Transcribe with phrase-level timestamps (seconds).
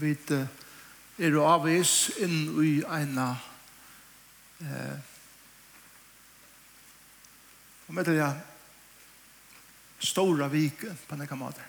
[0.00, 0.16] vi
[1.18, 4.96] er avvis inn i en eh,
[7.86, 8.32] om etter ja
[10.04, 11.62] stora vike på nekka måte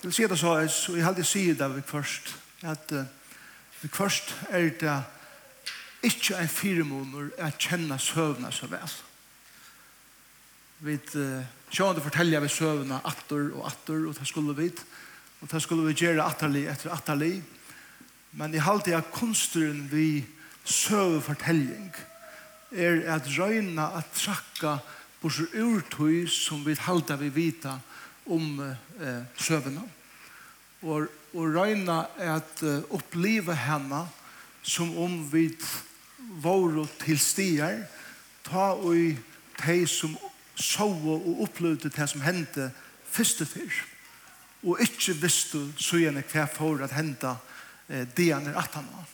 [0.00, 3.04] jeg vil si det så så jeg halde si det vi først at uh,
[3.80, 4.96] vi først er det
[6.02, 8.96] ikke en fire måneder at kjenne søvna så vel
[10.80, 14.86] vi uh, sjående forteller vi søvna atter og atter og det skulle vi vite
[15.40, 17.40] Og det skulle vi gjøre atterlig etter atterlig.
[18.36, 20.24] Men i halte jeg kunsteren vi
[20.64, 21.90] søvefortelling
[22.70, 24.76] er at røyna at trakka
[25.20, 27.74] på så urtøy som vi halte vi vita
[28.30, 29.82] om eh, søvene.
[30.82, 34.04] Og, og røyna at uh, oppleve henne
[34.62, 35.50] som om vi
[36.40, 37.82] våre til stier
[38.46, 39.18] ta og
[39.60, 40.16] de som
[40.56, 42.70] så og opplevde det som hendte
[43.10, 43.89] første fyrst
[44.62, 47.36] og ikke visste søgjene hva for at henta
[47.88, 49.08] eh, det han er at han var.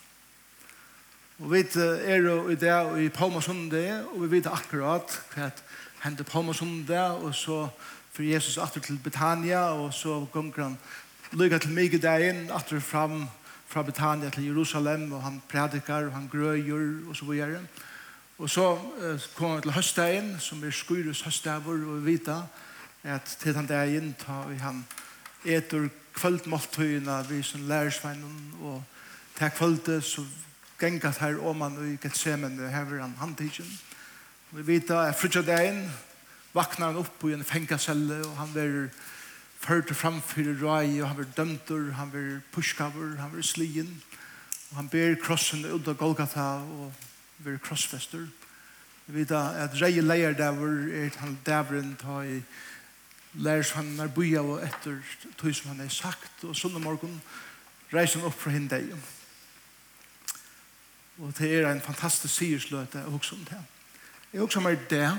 [1.38, 5.50] Og vi er jo i det og i Palmasunde, og vi vet akkurat hva
[6.04, 7.66] hendte Palmasunde, og så
[8.12, 10.78] for Jesus atter til Betania, og så gonger han
[11.32, 13.26] lykke til Mikadein, atter fram
[13.68, 17.60] fra Betania til Jerusalem, og han predikar, og han grøyer, og så videre.
[18.38, 22.28] Og så eh, kom han til høstdagen, som er Skyrus høstdagen, og vi vet
[23.04, 24.84] at til den dagen tar vi han
[25.46, 28.82] etter kvöldmåltøyene vi som lærersveinen, og
[29.38, 30.24] til kvöldet så
[30.80, 33.68] gengat her åman i Gethsemane hever han handtidgen.
[34.50, 35.84] Vi vet at frutja dagen
[36.54, 38.88] vaknar han opp i en fengaselle, og han blir
[39.60, 43.90] ført framfyr rai, og han blir dømtur, han blir pushkaver, han blir slien,
[44.70, 46.92] og han ber krossen ut av Golgata, og
[47.44, 48.26] blir krossfester.
[49.06, 52.40] Vi vet at rei leir dæver er han dæveren ta i
[53.36, 54.98] lærer han er bøya og etter
[55.36, 57.20] tog som han er sagt, og sånn morgen
[57.92, 58.92] reiser han opp fra henne deg.
[61.18, 63.58] Og det er en fantastisk sigersløte jeg husker om det.
[64.32, 65.10] Jeg husker om det,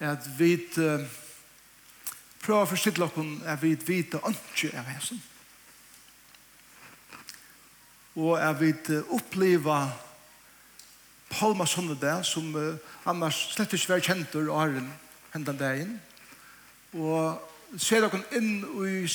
[0.00, 1.06] at vi uh,
[2.42, 5.22] prøver å forstille dere at vi vet ikke av hessen.
[8.14, 8.74] Og at vi
[9.10, 9.90] opplever
[11.30, 12.76] Palma Sonne der, som uh,
[13.06, 14.92] annars slett ikke var kjent av Arjen
[15.34, 15.96] hendan dagen.
[15.98, 16.13] Og
[16.94, 17.50] og
[17.80, 19.06] ser dere inn i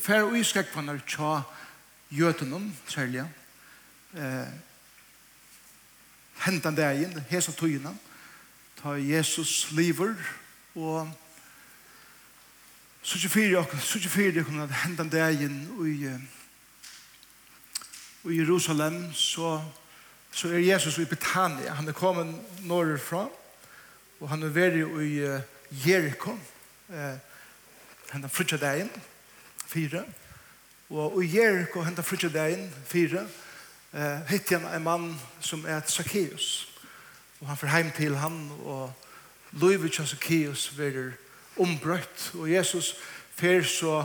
[0.00, 1.40] fer og i skrekkvannar tja
[2.10, 3.26] gjøtenom, særlig,
[4.14, 4.52] eh,
[6.46, 7.92] hentan dagen, hesa tøyina,
[8.80, 10.14] ta Jesus liver,
[10.74, 11.10] og
[13.02, 16.08] så ikke fyrir dere, så ikke fyrir dere at hentan dagen i,
[18.30, 19.60] i Jerusalem, så,
[20.32, 23.28] så er Jesus i Betania, han er kommet norrfra,
[24.20, 25.20] og han er veri i
[25.70, 26.38] Jericho,
[28.12, 28.90] henda frutja dagen,
[29.66, 30.02] fyra
[30.90, 33.20] Og i Jericho henda frutja dagen, fyra
[33.94, 36.68] eh, hitti han en mann som er Zacchaeus.
[37.40, 38.92] Og han får heim til han, og
[39.52, 41.12] Løyvi til Zacchaeus verir
[41.62, 42.32] ombrøtt.
[42.34, 42.96] Og Jesus
[43.38, 44.00] fer så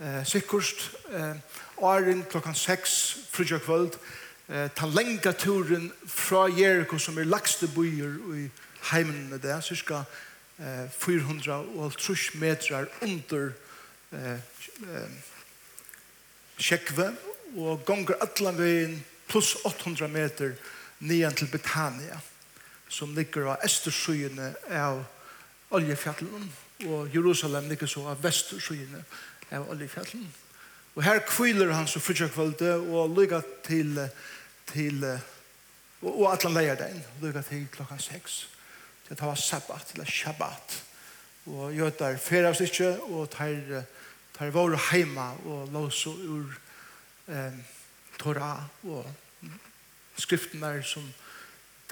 [0.00, 1.36] eh, sikkert eh,
[1.76, 3.94] åren klokkan 6, frutja kvöld,
[4.48, 8.48] eh, ta lenga turen fra Jericho som er lagste byer i
[8.90, 10.02] heimen der, cirka
[10.58, 13.52] eh, 400 450 meter under
[14.12, 15.10] eh, eh,
[16.58, 17.10] Sjekve
[17.56, 20.54] og gonger allan vegin pluss 800 meter
[21.00, 22.20] nian til Betania
[22.88, 25.02] som ligger av Estersøyene av
[25.74, 26.50] Oljefjallen
[26.86, 29.02] og Jerusalem ligger så av Vestersøyene
[29.50, 30.26] av Oljefjallen
[30.94, 33.98] og her kviler han så frutjakvalde og lykka til
[34.70, 38.53] til og, og allan den lykka til klokka 6
[39.04, 40.82] til at ha sabbat, eller shabbat.
[41.46, 43.84] Og gjør jødar feras ikke, og tar,
[44.38, 46.54] tar våre heima og låse ur
[47.28, 47.58] eh,
[48.18, 49.04] Torah og
[50.16, 51.04] skriften der som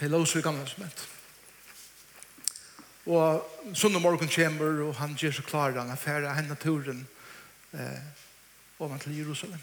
[0.00, 1.04] de låse i gamle som et.
[3.12, 7.02] Og sånn om morgen kommer, og han gjør så klar, han affære henne turen
[7.74, 8.02] eh,
[8.78, 9.60] over til Jerusalem.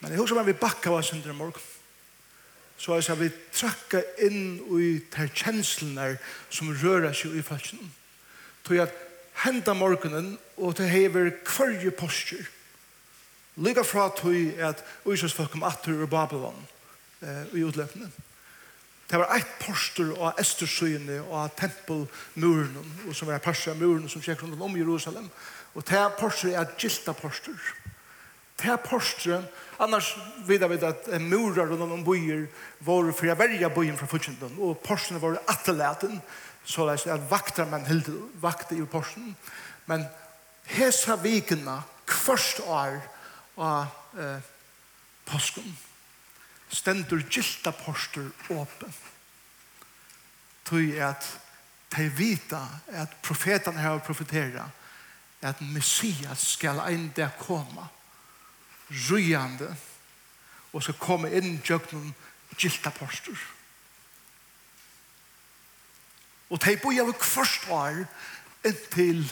[0.00, 1.62] Men jeg husker om vi bakker var sønder i morgen
[2.76, 6.16] så er det vi trakka inn i ter kjenslene
[6.50, 7.88] som rører seg i falskene.
[8.66, 8.94] Tog at
[9.44, 12.44] henda morgenen og til hever kvarje postur.
[13.56, 16.66] Liga fra tog at Øysers folk kom atur ur Babylon
[17.22, 18.10] eh, i utløpene.
[19.06, 24.08] Det var eit postur av Estersøyene og av tempelmuren og som var parser av muren
[24.10, 25.28] som kjekker rundt om Jerusalem.
[25.74, 27.60] Og det postur er gilta postur.
[28.56, 29.46] Det er.
[29.78, 30.14] Annars
[30.48, 32.46] vet vi at murar og noen byer
[32.80, 34.56] var for å verja byen fra fortjenten.
[34.58, 36.20] Og porstren var atterlaten.
[36.64, 38.08] Så det er at vakter man helt
[38.40, 39.36] vakte i porstren.
[39.86, 40.06] Men
[40.72, 42.96] hesa vikene kvørst år
[43.56, 44.40] av eh,
[45.28, 45.76] påsken
[46.72, 48.94] stendur gilda poster åpen.
[50.66, 51.26] Tøy er at
[51.94, 54.66] de vita at profetene har profetera
[55.46, 57.86] at Messias skal ein der komme
[58.90, 59.76] rujande
[60.72, 62.14] og skal komme inn djøgnen
[62.56, 63.38] gilta postur.
[66.50, 68.04] Og de boi av kvart år
[68.66, 69.24] inntil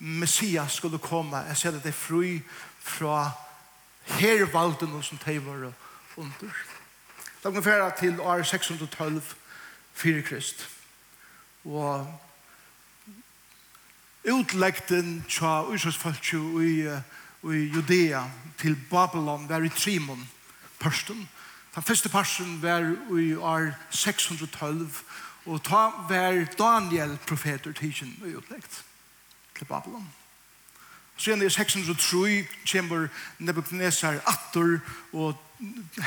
[0.00, 1.44] Messias skulle komme.
[1.50, 2.40] Jeg ser at de fri
[2.80, 3.30] fra
[4.18, 5.70] hervalden som de var
[6.16, 6.56] under.
[7.42, 9.22] Da kan vi fære til år 612
[9.92, 10.68] fyrir krist.
[11.64, 12.20] Og
[14.24, 16.00] utlegden tja Uysas
[16.32, 17.00] i uh,
[17.42, 18.24] i Judea
[18.58, 20.28] til Babylon var i Trimon
[20.80, 21.28] pørsten.
[21.74, 22.84] Den første parsten var
[23.18, 24.90] i år 612
[25.46, 28.84] og ta var Daniel profeter tidsen i utleggt
[29.58, 30.08] til Babylon.
[31.16, 33.08] Så igjen i 603 kommer
[33.38, 34.78] Nebuchadnezzar atter
[35.12, 35.36] og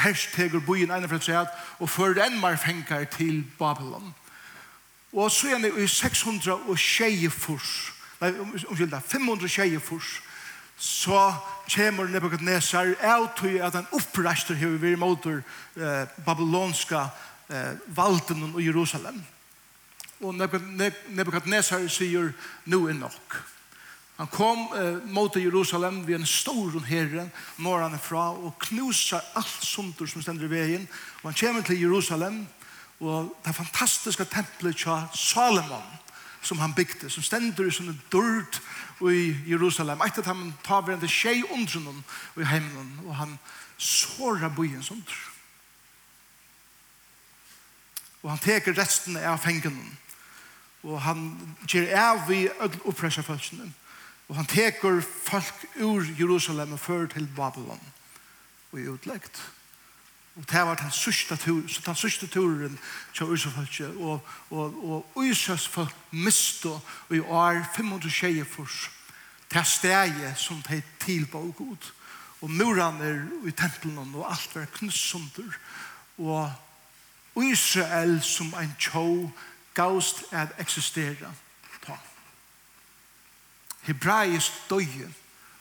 [0.04, 1.50] hersteger byen ene fra treet
[1.80, 4.14] og fører en mer fengar til Babylon.
[5.14, 8.32] Og så igjen i 600 og tjeje furs, nei,
[8.66, 10.22] omkylda, 500 tjeje furs,
[10.78, 11.34] så
[11.76, 15.42] kommer Nebuchadnezzar av til at han oppreistur her ved motor
[15.76, 17.08] eh, babylonska
[17.50, 19.24] eh, valden i Jerusalem.
[20.22, 22.32] Og Nebuchadnezzar sier
[22.66, 23.44] nu er nok.
[24.16, 29.24] Han kom eh, mot Jerusalem vid en stor herre når han er fra og knusar
[29.36, 30.86] allt sundur som stender i veien
[31.24, 32.44] og han kommer til Jerusalem
[33.02, 35.90] og det fantastiska templet til Salomon
[36.44, 38.60] som han bygde, som stender i sånne dørt
[39.10, 40.02] i Jerusalem.
[40.06, 42.04] Etter at han tar hverandre tjei undrunnen
[42.38, 43.38] i hemmelen, og han
[43.78, 45.16] sårer byens undr.
[48.24, 49.98] Og han teker resten av fengenen,
[50.84, 51.26] og han
[51.68, 53.72] gjør av i ødel følelsene,
[54.28, 57.82] og han teker folk ur Jerusalem og fører til Babylon,
[58.72, 59.42] og er utleggt.
[60.36, 62.80] Og det var den sørste turen, så den sørste turen
[63.14, 66.82] til Øsefalket, og, og, og Øsefalket mistet
[67.12, 68.90] i år 500 tjejer først
[69.54, 71.92] til stedet som de tilba og god.
[72.42, 75.54] Og murene i tempelen og alt var knussunder.
[76.18, 76.54] Og
[77.44, 79.32] Israel som en tjå
[79.74, 81.34] gavst at eksistere
[81.86, 81.98] på.
[83.82, 85.14] Hebraisk døye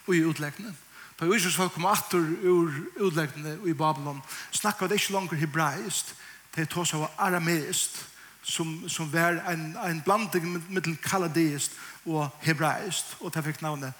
[0.07, 0.75] og i utleggene.
[1.23, 4.19] Da Jesus folk kom atter ur utleggene i Babylon,
[4.51, 6.17] snakka det ikke langer hebraist,
[6.57, 8.01] det tås av arameist,
[8.43, 11.79] som, som var en, en blanding mellom kaladeist
[12.11, 13.95] og hebraist, og det fikk navnet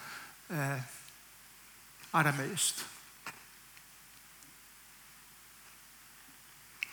[0.51, 0.83] eh,
[2.13, 2.83] arameist.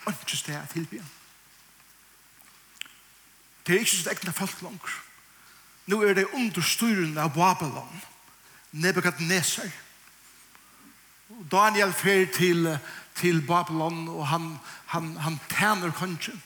[0.06, 1.02] Ikke sted jeg tilby.
[3.66, 4.96] Det er ikke sitt egnet folk langer.
[5.90, 8.02] Nå er det understyrende av Babylon,
[8.70, 9.74] Nebuchadnezzar,
[11.50, 12.78] Daniel fer til,
[13.14, 16.42] til Babylon, og han, han, han tæner kongen.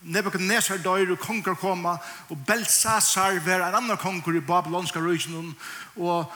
[0.00, 1.96] Nebuchadnezzar dør, og konger koma,
[2.28, 5.54] og Belsasar var en annan konger i babylonska røysen,
[5.96, 6.32] og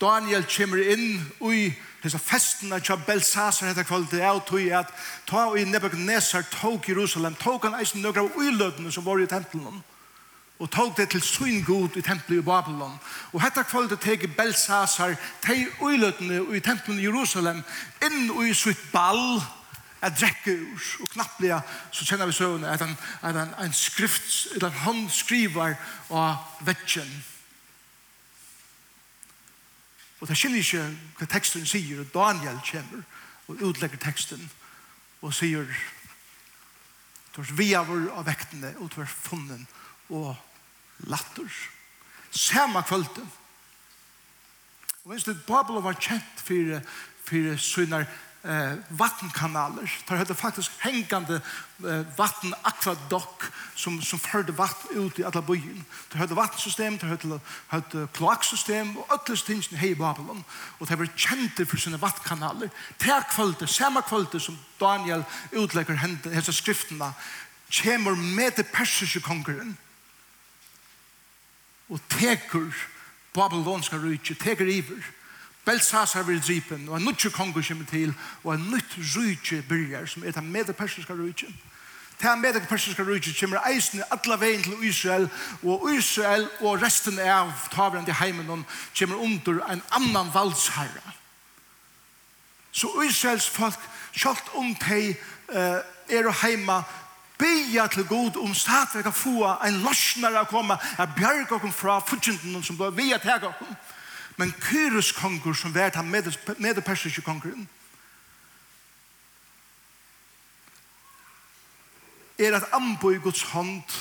[0.00, 1.72] Daniel kommer inn i
[2.02, 4.92] hesa festen til Belsasar heter kvalitet, og tog at
[5.26, 9.66] ta i Nebuchadnezzar tog Jerusalem, tog han eisen nøkra av uiløtene som var i tempelen,
[9.66, 9.95] og
[10.58, 12.98] og tog det til sin god i tempelet i Babylon.
[13.32, 17.60] Og hetta kvalitet teg Belsasar, teg uiløtene i templet i Jerusalem,
[18.04, 19.42] inn i sitt ball,
[20.00, 21.60] at drekke ur, og knapplega
[21.92, 25.74] så kjenner vi søvne, at han, at han en skrift, at han skriver
[26.10, 27.10] av vetjen.
[30.20, 30.84] Og det skiljer ikke
[31.18, 33.04] hva teksten sier, og Daniel kommer
[33.46, 34.40] og utlegger teksten
[35.22, 35.68] og sier,
[37.56, 37.84] vi er
[38.16, 39.66] av vektene, og vi er funnen
[40.08, 40.36] og
[40.98, 41.50] latter.
[42.30, 43.26] Samme kvölde.
[45.04, 46.80] Og hvis det, Babylon var kjent for,
[47.24, 48.06] for sine
[48.46, 49.90] eh, vattenkanaler.
[50.08, 51.40] Der hadde faktisk hengande
[51.84, 55.86] eh, vattenakvadokk som, som førte vatten ut i alle byen.
[56.12, 60.44] Der hadde vattensystem, der hadde, hadde kloaksystem, og alle stingene her i Babylon.
[60.80, 62.68] Og de var kjente for sine vattenkanaler.
[62.98, 67.12] Tre kvölde, samme kvölde som Daniel utlegger henne, henne skriftene,
[67.82, 69.76] kommer med til persiske kongeren
[71.88, 72.72] og teker
[73.34, 75.02] babylonska rydtje, teker iver.
[75.64, 78.14] Belsasar vil dripen, og en nødtje kongo kommer til,
[78.44, 81.48] og en nytt rydtje byrjar, som er den medepersiska rydtje.
[82.22, 85.28] Den medepersiska rydtje kommer eisen alle veien til Israel,
[85.62, 88.64] og Israel og resten av tavren til heimen
[88.98, 91.12] kommer under en annan valdsherre.
[92.72, 93.80] Så Israels folk,
[94.12, 95.16] kjalt om de
[95.48, 95.56] uh,
[96.08, 96.82] er og heima,
[97.38, 102.62] Bia til god om stadverka få en lorsnare å komme, at bjerg kom fra fudgjenten
[102.64, 103.76] som blir via teg kom.
[104.36, 106.28] Men Kyrus konger som vært han med,
[106.58, 107.68] med persiske kongeren,
[112.38, 113.96] er at ambo i Guds hånd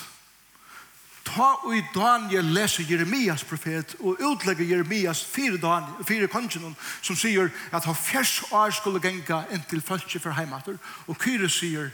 [1.26, 7.16] ta og i Daniel lese Jeremias profet og utlegge Jeremias fire, Daniel, fire kongen som
[7.16, 10.78] sier at ha fjers år skulle genga inntil falske for heimater
[11.08, 11.90] og Kyrus sier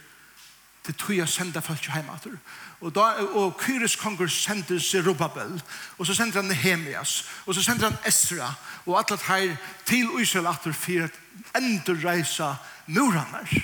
[0.87, 2.37] det tog jeg senda folk til heimater.
[2.81, 3.01] Og, da,
[3.37, 5.61] og Kyris konger sendte Zerubbabel
[5.97, 8.53] og så sendte han Nehemias, og så sendte han Esra,
[8.85, 11.19] og at her til Israel atter for at
[11.55, 12.55] endur reisa
[12.87, 13.61] murene.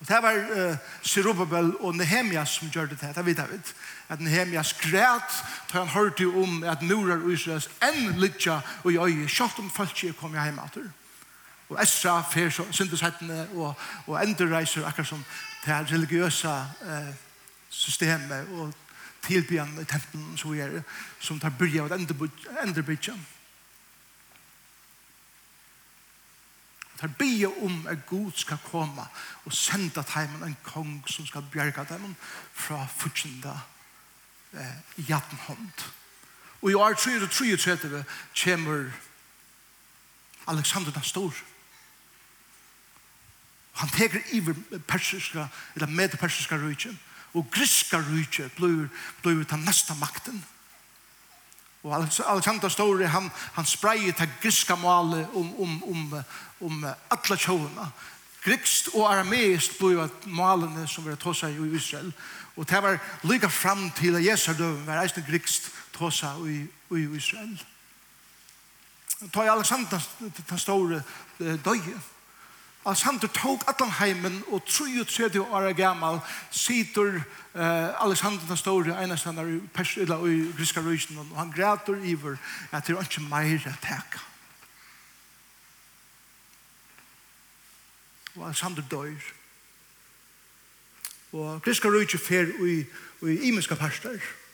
[0.00, 3.74] Og det var uh, Zerubbabel og Nehemias som gjør det, det vet jeg vet.
[4.08, 5.34] At Nehemias græt,
[5.72, 10.04] da han hørte om at murar Israels enn litja og i øye, kjøtt om folk
[10.04, 10.86] ikke kom i heimater.
[11.68, 13.74] Og Esra, Fer, Sindesheitene og,
[14.06, 15.24] og endurreiser, akkurat som
[15.64, 17.14] det religiøse eh,
[17.70, 18.74] systemet og
[19.22, 20.82] tilbyen i tempelen og så videre,
[21.20, 21.92] som tar byrja av
[22.62, 23.26] enderbyggen.
[26.98, 29.04] tar bia om at Gud skal komme
[29.44, 32.16] og senda teimen en kong som skal bjerga dem
[32.52, 33.54] fra fortsinda
[34.52, 35.84] eh, jattenhånd.
[36.62, 38.04] Og i år 333
[38.42, 38.90] kommer
[40.46, 41.57] Alexander den Store
[43.78, 44.54] Han teker iver
[44.86, 46.98] persiska, eller med persiska rujtjen,
[47.34, 48.88] og griska rujtje blir,
[49.22, 50.44] blir den neste makten.
[51.82, 51.94] Og
[52.26, 56.14] Alexander Store, han, han spreier til griska malet om, om, om,
[56.60, 57.86] om alle tjovene.
[58.44, 62.12] Grikst og arameist blir malene som var tåsa i Israel.
[62.56, 67.06] Og det var lykka fram til at Jesu døven var eisne grikst tåsa i, i
[67.16, 67.58] Israel.
[69.34, 70.00] Ta Alexander
[70.50, 71.02] den store
[71.38, 72.00] døye.
[72.88, 77.14] Og Alexander tok allan heimen, og 33 år gammal sitter
[77.54, 79.56] eh, Alexander den Store, einastannar i,
[80.32, 82.36] i Griska Røysen, og han græter iver
[82.72, 84.22] at det er ikke meir å teka.
[88.36, 89.20] Og Alexander dør
[91.32, 92.86] Og Griska Røysen fer i,
[93.22, 94.16] i imenska parster.
[94.16, 94.47] Og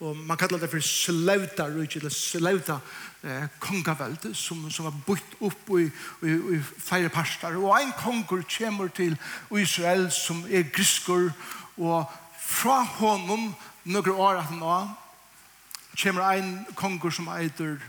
[0.00, 2.78] Og man kallar det for Slauta rujt, eller Slauta
[3.24, 5.86] eh, kongavelde, som, som var bytt opp i,
[6.22, 7.56] i, i fire parstar.
[7.56, 9.16] Og ein konger kommer til
[9.56, 11.30] Israel som er griskur,
[11.76, 14.76] og fra honom, nokre år at nå,
[15.96, 17.80] kommer ein konger som eitur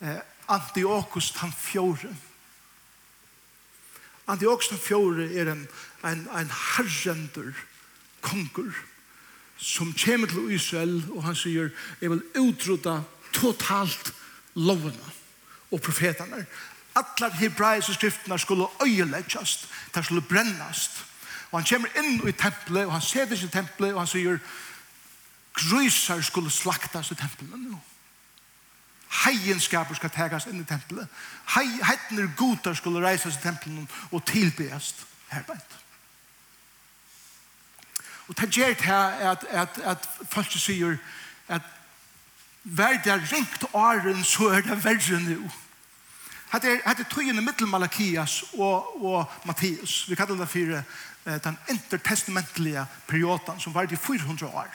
[0.00, 2.14] eh, Antiochus den fjore.
[4.26, 5.68] Antiochus den fjore er en,
[6.04, 7.52] en, en herrendur
[8.24, 8.72] konger,
[9.56, 11.70] som kommer til Israel, og han sier,
[12.00, 13.00] jeg vil utrota
[13.32, 14.12] totalt
[14.54, 15.12] lovene
[15.70, 16.46] og profetene.
[16.94, 21.04] Alle hebraiske skriftene skulle øyeleggjast, de skulle brennast.
[21.50, 24.38] Og han kommer inn i tempelet, og han ser det i tempelet, og han sier,
[25.54, 27.78] grysar skulle slaktas i tempelet nå.
[29.24, 31.06] Heienskaper skal tegas inn i tempelet.
[31.54, 35.83] Heitner gotar skulle reises i tempelet og tilbeast herbeid.
[38.28, 38.88] Og det gjør det
[39.30, 40.96] at, at, at folk sier
[41.48, 41.62] at
[42.64, 45.50] hver det ringt åren, så er det verre nå.
[46.54, 50.04] Det er, det er tøyene mittel Malakias og, og Matteus.
[50.08, 54.70] Vi kallar det for eh, den intertestamentlige perioden som var i 400 år.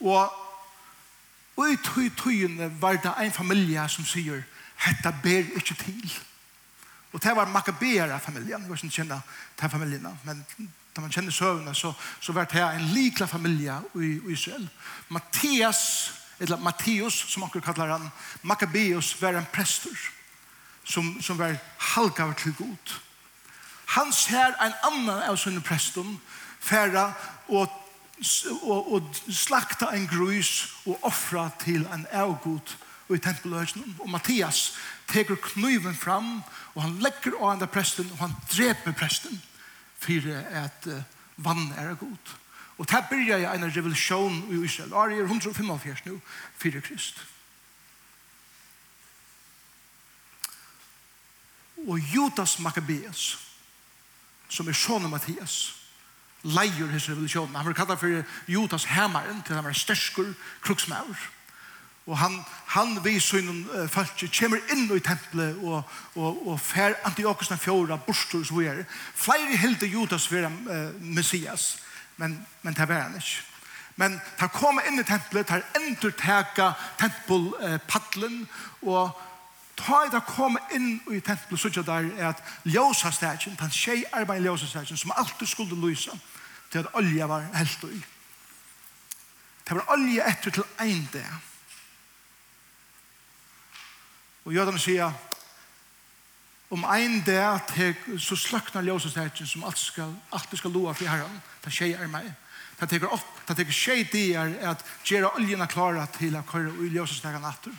[0.00, 0.32] Og,
[1.56, 4.42] og i tøy tøyene var det en familie som sier
[4.82, 6.18] «Hetta ber ikke til».
[7.12, 8.62] Og det var Maccabera-familien.
[8.62, 9.20] Jeg vet ikke kjenne
[9.60, 10.46] den familien, men
[10.96, 14.68] Da man kjenner søvnene, så, så var det här en likla familie i Israel.
[15.08, 18.10] Mattias, eller Matthias, som akkurat kallar han,
[18.42, 19.98] Maccabeus var en prester
[20.84, 22.98] som, som var halkar til god.
[23.86, 26.20] Han ser en annan av sina presten
[26.60, 27.12] færa
[27.48, 27.68] og,
[28.62, 32.76] og, og slakta en grus og offra til en avgod
[33.12, 33.96] i tempelhöjden.
[33.98, 34.72] Og Mattias
[35.08, 36.42] teker kniven fram
[36.74, 39.42] og han legger av den presten og han dreper prästen
[40.02, 40.88] for at
[41.36, 42.32] vann er god.
[42.78, 44.94] Og der byrja jeg en revolusjon i Israel.
[44.94, 46.18] Ari er 145 nå,
[46.58, 47.22] fire krist.
[51.86, 53.38] Og Judas Maccabeus,
[54.48, 55.74] som er sånn Mattias,
[56.42, 57.54] leier hans revolusjonen.
[57.56, 60.34] Han var kallet for Judas Hammaren, til han var Kruksmauer.
[60.62, 61.16] kruksmaur.
[62.06, 65.82] Og han, han viser sin uh, folk kommer inn i tempelet og,
[66.18, 68.82] og, og fer Antiochus den fjorda, bostor så er.
[69.14, 71.76] Flere hilder Judas for uh, Messias,
[72.16, 73.44] men, men det var han ikke.
[73.96, 78.40] Men de kom inn i tempelet, de enderteka tempelpaddelen,
[78.82, 79.20] uh, og
[79.78, 83.70] ta i det kom inn i tempelet, så ikke der er at ljósa stedjen, den
[83.70, 86.18] tjej arbeid ljósa stedjen, som alltid skulle lysa,
[86.72, 88.02] til at olja var helt i.
[89.62, 91.51] Det var olja etter til en dag.
[94.44, 95.12] Og jødene sier,
[96.72, 101.42] om ein dag tek, så sløknar ljøsestegjen som alt skal, alt skal loa for herren,
[101.64, 102.30] det skjer er meg.
[102.80, 106.72] Det teker opp, det teker skjer det er at gjøre oljene klare til å køre
[106.72, 107.74] og ljøsestegjen atter.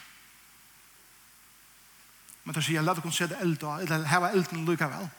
[2.44, 5.10] Men det sier, la dere se det eld, eller heva elden lukkavel,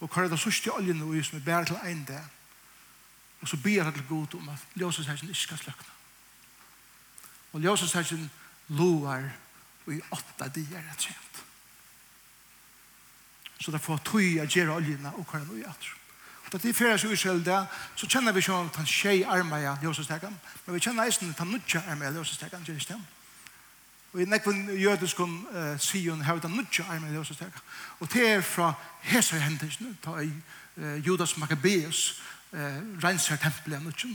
[0.00, 2.24] og køre det sørste oljene og som er bære til ein dag.
[3.42, 5.92] Og så ber det til god om at ljøsestegjen ikke skal sløkna.
[7.52, 8.30] Og ljøsestegjen
[8.68, 9.28] loar
[9.86, 11.44] og i åtta dier er tjent.
[13.60, 15.92] Så det får tog jeg gjøre oljene og kvar noe gjør.
[16.46, 17.58] Og da de fyrir seg utsel det,
[17.98, 20.34] så kjenner vi sånn at han tjei arma ja, Josestekan,
[20.66, 22.98] men vi kjenner eisen at han nutja arma ja, Josestekan, gjør det
[24.12, 27.64] Og i nekven jødiskon uh, Sion har han nutja arma ja, Josestekan.
[28.00, 34.08] Og det er fra hesa hendelsen, ta i uh, Judas Maccabeus, uh, reinser tempelet nutja,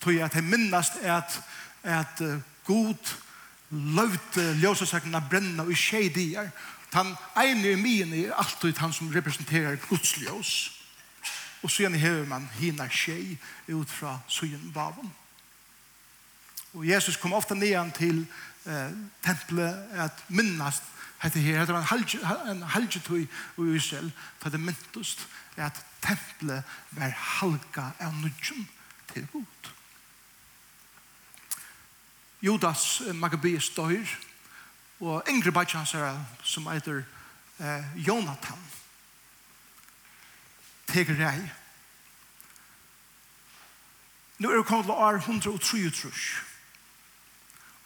[0.00, 1.42] tog jeg at jeg minnast at,
[1.82, 3.16] at uh, god
[3.72, 6.50] løvde ljøsesøkene brenna i tjei dier.
[6.92, 10.52] Han ene i min er alltid han som representerer Guds ljøs.
[11.62, 13.38] Og så gjerne hever man hina tjej
[13.68, 15.12] ut fra søyen baven.
[16.72, 18.26] Og Jesus kom ofte ned til
[18.66, 18.92] eh,
[19.24, 20.82] tempelet at minnast
[21.22, 23.26] hette her, det var en halgetøy
[23.58, 28.68] i Israel, for det myntest at tempelet var halka av nudgen
[29.12, 29.71] til god.
[32.42, 34.06] Judas Maccabeus døyr,
[35.00, 37.02] og yngre bætjansere som heter
[37.60, 38.58] eh, Jonathan,
[40.86, 41.42] teker rei.
[44.38, 46.12] Nå er det kommet til år 133,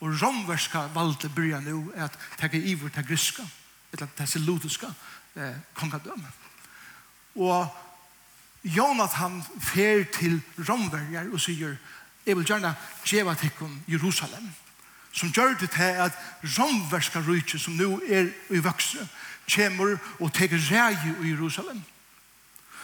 [0.00, 3.44] og romverska valgte byrja nå at teker iver til griska,
[3.92, 4.88] eller til silotiska
[5.36, 6.32] eh, kongadømme.
[7.36, 7.68] Og
[8.64, 11.76] Jonathan fer til romverjar og sier,
[12.26, 12.74] jeg vil gjerne
[13.06, 13.50] djeva til
[13.88, 14.48] Jerusalem,
[15.12, 16.12] som gjør det til at
[16.58, 19.08] romverska rydtje som nå er i vokse,
[19.54, 21.82] kommer og teker rei i Jerusalem.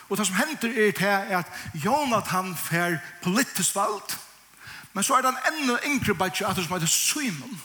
[0.09, 4.19] Og det som hender er til at Jonathan fer politisk valgt,
[4.93, 7.61] men så er det en enda yngre bætje at det som heter Simon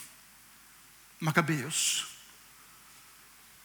[1.19, 2.07] Maccabeus.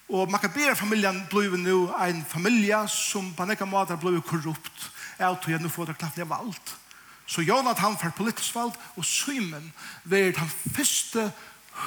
[0.08, 5.62] Og Maccabeer-familien blev nå en familie som på nekka måte blev korrupt, jeg tror jeg
[5.62, 6.76] nå får det klart det valgt.
[7.26, 9.72] Så Jonathan får politisk valg, og Simon
[10.04, 11.32] var den første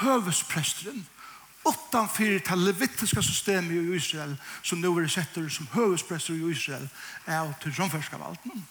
[0.02, 1.06] høvespresteren
[1.65, 6.88] utanfor det levittiska systemet i Israel, som nå er sett som høvesprester i Israel,
[7.26, 8.65] er til romferska valden.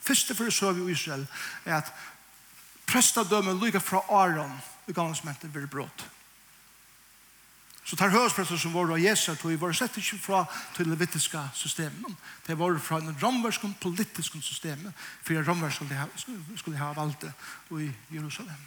[0.00, 1.26] Første for søv i Israel
[1.64, 1.92] er at
[2.86, 4.56] prestadømmen lykker fra Aron
[4.88, 6.06] i gammelsmentet blir brått.
[7.90, 10.44] Så tar høresprester som var av Jesu tog var sett ikke fra
[10.76, 12.12] til det levitiske systemet.
[12.46, 16.06] Det var fra en romversk politisk system for at romversk skulle, ha,
[16.56, 17.26] skulle ha valgt
[17.74, 18.60] i Jerusalem.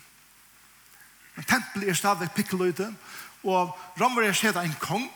[1.36, 2.90] Men tempelet er stadig pikkeløyde
[3.44, 5.08] og romversk heter en kong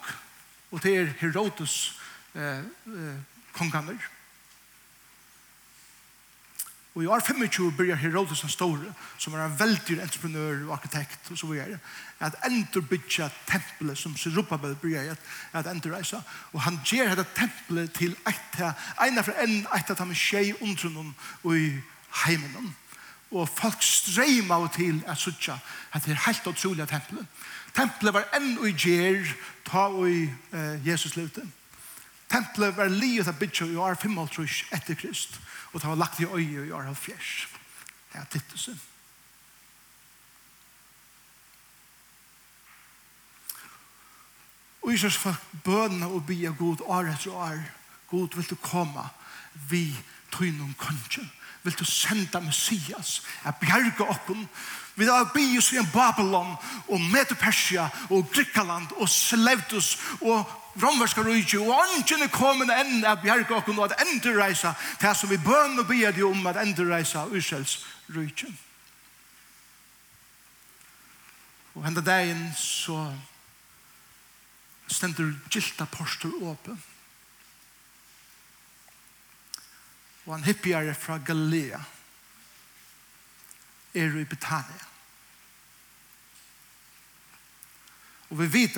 [0.71, 1.99] og det er Herodes
[2.35, 3.19] eh, eh,
[3.53, 3.99] konganger.
[6.97, 11.29] Og i år 25 byrjar Herodes den store, som er en veldig entreprenør og arkitekt
[11.31, 11.77] og så videre,
[12.19, 15.19] at endur bytja tempelet som Zerubbabel byrjar at,
[15.53, 16.23] at endur reisa.
[16.53, 18.57] Og han gjer dette tempelet til eit
[18.97, 21.69] eina fra enn eit at han er tjei undrunnen og i
[22.25, 22.73] heimen.
[23.29, 25.59] Og folk streima av til at sutja
[25.93, 27.29] at det er helt utrolig tempelet.
[27.77, 29.35] Tempelet var enn og gjer
[29.69, 31.45] ta og i eh, Jesus lute.
[32.25, 35.37] Tempelet var livet av bytja i år 25 etter Krist
[35.73, 37.47] og det var lagt i øye i år fjers.
[38.13, 38.81] Det er tittelsen.
[44.81, 47.59] Og Jesus folk bønene og bia god år etter år.
[48.07, 49.03] God, vil du komme?
[49.69, 49.97] Vi
[50.31, 51.25] tog noen kanskje.
[51.63, 53.21] Vil du sende Messias?
[53.43, 54.47] Jeg bjerger oppen.
[54.95, 56.55] Vi da bia oss i en Babylon
[56.87, 60.47] og Medo Persia og Grikkaland og Seleutus og
[60.81, 65.37] romerska rujtju, og ånden er kommet enn av bjerga og at endurreisa det som vi
[65.37, 67.79] bøn og bier de om at endurreisa Israels
[68.13, 68.51] rujtju.
[71.77, 73.13] Og henda dagen så
[74.89, 76.79] stendur gilta postur åpen.
[80.25, 81.79] Og han hippiare fra Galilea
[83.93, 84.85] er i Betania.
[88.29, 88.75] Og vi vet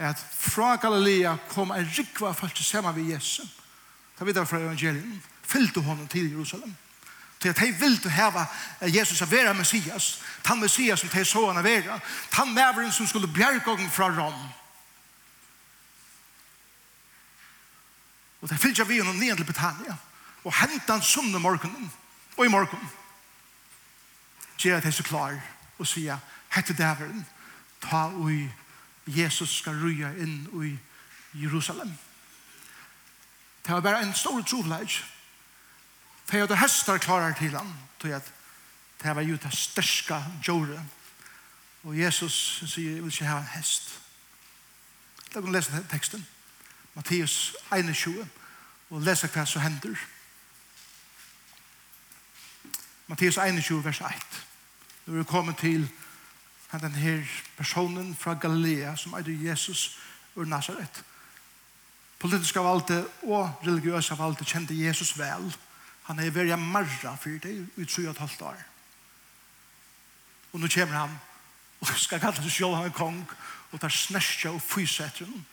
[0.00, 3.56] at fra Galilea kom en rikva folk til sammen ved Jesus.
[4.18, 5.22] Ta videre fra evangelien.
[5.42, 6.74] Fylte honom til Jerusalem.
[7.40, 8.12] Til at hei ville til
[8.94, 10.22] Jesus av vera Messias.
[10.44, 11.98] Han Messias som hei så han av vera.
[12.32, 14.48] Han mæveren som skulle bjerga hon fra Rom.
[18.40, 19.96] Og det fylte vi honom ned til Betania.
[20.44, 21.92] Og hentan sunne morgenen.
[22.36, 22.90] Og i morgen.
[24.58, 25.40] Gjera at hei så klar
[25.78, 26.18] og sier,
[26.52, 27.26] hette dæveren,
[27.80, 28.32] ta og
[29.06, 30.78] Jesus skal røya inn i
[31.42, 31.92] Jerusalem.
[33.66, 35.04] Det var bare en stor trovleik.
[36.24, 38.32] For jeg hadde hester klarer til han, tog at
[39.02, 40.84] det var jo det største djore.
[41.82, 44.00] Og Jesus sier, jeg vil ikke ha en hest.
[45.34, 46.26] La oss lese teksten.
[46.94, 48.28] Matteus 21,
[48.90, 49.96] og lese hva som hender.
[53.06, 54.40] Matteus 21, vers 1.
[55.06, 55.88] Nå er vi kommet til
[56.70, 57.22] han den her
[57.56, 59.98] personen fra Galilea som er Jesus
[60.36, 61.04] ur Nazaret.
[62.18, 65.56] Politiska valde og religiøse valde kjente Jesus vel.
[66.04, 68.60] Han er veldig marra for det i 3,5 år.
[70.52, 71.18] Og nå kommer han
[71.80, 73.22] og skal kalle seg selv han kong
[73.72, 75.44] og tar snestja og fysa etter henne.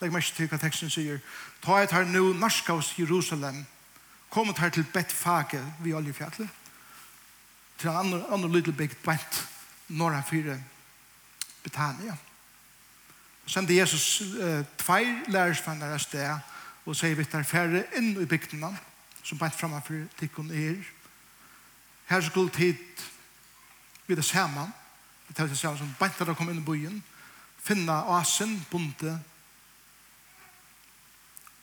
[0.00, 1.20] Legg meg til hva teksten sier.
[1.62, 3.64] Ta et her nå norska hos Jerusalem.
[4.30, 6.48] Kom og tar til Betfage ved oljefjallet.
[7.78, 9.02] Til en annen, annen liten bygd
[9.92, 10.56] norra fyra
[11.62, 12.16] Betania.
[13.44, 16.30] Og sendte Jesus eh, tvær lærersvenner av sted
[16.86, 18.72] og sier vi tar færre inn i bygdene
[19.22, 20.78] som bænt framfor tikkun er.
[22.10, 22.78] Her skulle tid
[24.06, 24.72] vi det saman,
[25.28, 27.02] vi tar det saman som bænt der å komme inn i byen,
[27.62, 29.14] finna asen, bonde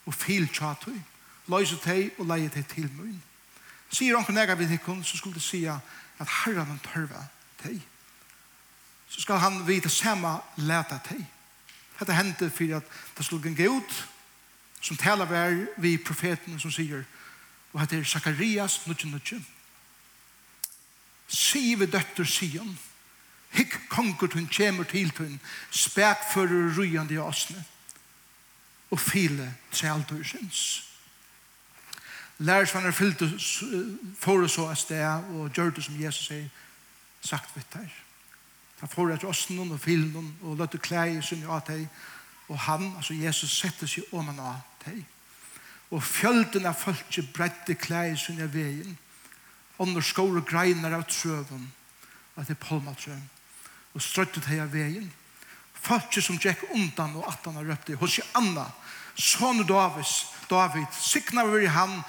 [0.08, 0.96] og filtjatøy,
[1.52, 3.20] løyse teg og leie teg til møyen.
[3.90, 5.76] Sier onken nega vi tikkun, så skulle det sia
[6.20, 7.26] at herran tørva
[7.62, 7.80] teg
[9.10, 11.24] så skal han vite samme leta till.
[11.98, 14.04] Dette hände för att det skulle gå ut
[14.80, 17.04] som taler väl vi profeten som säger
[17.72, 19.40] och heter Sakarias nutje nutje.
[21.26, 22.78] Sive døtter Sion.
[23.50, 27.64] Hick konkur hun kjemur til hun, spek for rujande i asne,
[28.90, 30.86] og file treldur sinns.
[32.38, 33.26] Lærersvannar fyllte
[34.18, 36.46] for så av sted og gjør det som Jesus har
[37.20, 37.90] sagt vitt her.
[38.80, 41.84] Han får etter åsen og filen og løtte klær i sin av deg.
[42.48, 45.02] Og han, altså Jesus, setter seg om han av deg.
[45.90, 48.96] Og fjølten av folket bredde klær i sin av veien.
[49.80, 51.68] Under skår og greiner av trøven.
[52.34, 53.28] Og etter palmatrøven.
[53.94, 55.10] Og strøttet deg av veien.
[55.80, 58.00] Folket som gikk undan og at han har røpt deg.
[58.00, 58.66] Hos i Anna,
[59.16, 62.00] son Davids, David, sikna vi han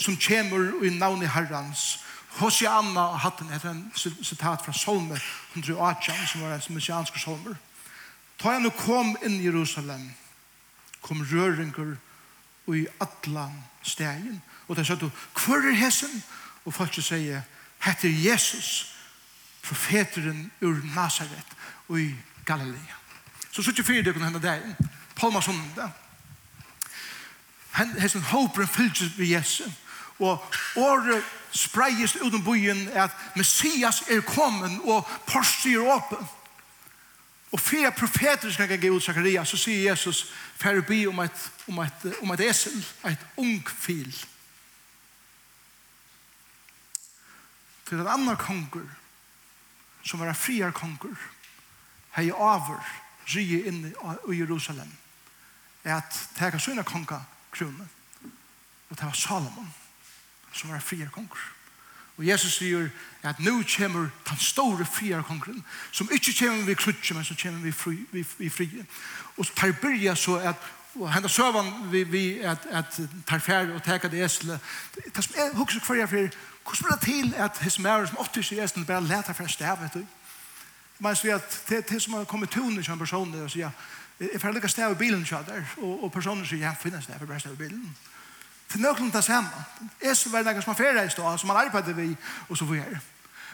[0.00, 1.98] som kommer i navnet herrans
[2.40, 3.92] Hosianna har hatt en, en
[4.24, 5.22] sitat fra Solmer
[5.54, 7.54] 118, som var en messiansk Solmer.
[8.38, 10.08] Ta han og kom inn i Jerusalem,
[11.02, 11.96] kom røringer
[12.66, 14.40] og i atlan stegen.
[14.68, 15.10] Og det sa du,
[15.44, 16.22] hvor er hesen?
[16.64, 17.42] Og folk sier,
[17.82, 18.94] heter Jesus,
[19.62, 21.56] profeteren ur Nazaret
[21.88, 22.14] og i
[22.46, 22.98] Galilea.
[23.52, 24.62] Så 74 det kunne hende deg,
[25.16, 25.90] Palma Sonda.
[27.98, 29.81] Hesen håper en fylgjøs ved Jesus
[30.22, 30.44] og
[30.76, 36.28] året spreies uten byen at Messias er kommet og porsi er åpen.
[37.52, 42.06] Og fire profeter skal gå ut Zacharias, så sier Jesus ferbi om et, om et,
[42.22, 44.12] om et esel, et ung fil.
[47.88, 48.88] Til en annan konger,
[50.02, 51.18] som var en friar konger,
[52.16, 52.80] hei over,
[53.34, 54.88] rige inn i Jerusalem,
[55.84, 57.20] er at teka sina konga
[57.52, 57.90] kronen,
[58.88, 59.81] og det var Salomon
[60.62, 61.42] som var en konger.
[62.18, 62.90] Og Jesus sier
[63.22, 67.64] at nå kommer den store frier kongeren, som ikke kommer vi krutje, men som kommer
[67.64, 68.86] vi, fri, vi, vi frie.
[69.36, 73.80] Og tar byrja så at og henda søvan vi, vi at, at tar fjær og
[73.82, 74.58] teka det esle.
[75.14, 78.20] Det som er hukse kvar jeg fyrir, hvordan blir det til at his mære som
[78.20, 80.04] åttis i esle bare leter fra stav, vet du?
[80.98, 83.70] Men så vi at det, det som har kommet tunet som personer og sier,
[84.20, 87.26] jeg får lukka stav i bilen, og, og personer sier, ja, finnes det, jeg får
[87.26, 87.80] bare stav i bilen.
[87.80, 88.12] Ja
[88.72, 89.64] til nøklen til samme.
[90.02, 92.16] Jesus var noen som var ferdig i stedet, som han arbeidet vi,
[92.48, 93.00] og så videre.